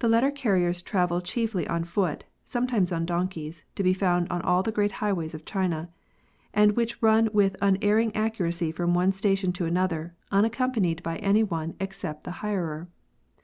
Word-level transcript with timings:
The 0.00 0.08
letter 0.08 0.32
carriers 0.32 0.82
travel 0.82 1.20
chiefly 1.20 1.68
on 1.68 1.84
foot, 1.84 2.24
sometimes 2.42 2.90
on 2.90 3.06
donkeys, 3.06 3.64
to 3.76 3.84
be 3.84 3.94
found 3.94 4.26
on 4.28 4.42
all 4.42 4.64
the 4.64 4.72
great 4.72 4.90
highways 4.98 5.34
of 5.34 5.44
China, 5.44 5.88
and 6.52 6.72
which 6.72 7.00
run 7.00 7.28
with 7.32 7.54
unerring 7.62 8.10
accuracy 8.16 8.72
from 8.72 8.92
one 8.92 9.12
station 9.12 9.52
to 9.52 9.64
another, 9.64 10.14
unaccompanied 10.32 11.00
by 11.04 11.18
any 11.18 11.44
one 11.44 11.76
except 11.78 12.24
the 12.24 12.38
hirer. 12.42 12.88